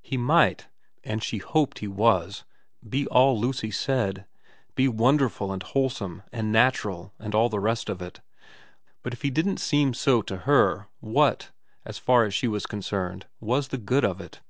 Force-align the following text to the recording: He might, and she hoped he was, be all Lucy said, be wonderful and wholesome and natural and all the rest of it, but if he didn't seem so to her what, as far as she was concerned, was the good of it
He 0.00 0.16
might, 0.16 0.68
and 1.04 1.22
she 1.22 1.36
hoped 1.36 1.80
he 1.80 1.86
was, 1.86 2.44
be 2.82 3.06
all 3.08 3.38
Lucy 3.38 3.70
said, 3.70 4.24
be 4.74 4.88
wonderful 4.88 5.52
and 5.52 5.62
wholesome 5.62 6.22
and 6.32 6.50
natural 6.50 7.12
and 7.18 7.34
all 7.34 7.50
the 7.50 7.60
rest 7.60 7.90
of 7.90 8.00
it, 8.00 8.22
but 9.02 9.12
if 9.12 9.20
he 9.20 9.28
didn't 9.28 9.60
seem 9.60 9.92
so 9.92 10.22
to 10.22 10.36
her 10.48 10.88
what, 11.00 11.50
as 11.84 11.98
far 11.98 12.24
as 12.24 12.32
she 12.32 12.48
was 12.48 12.64
concerned, 12.64 13.26
was 13.38 13.68
the 13.68 13.76
good 13.76 14.02
of 14.02 14.18
it 14.18 14.40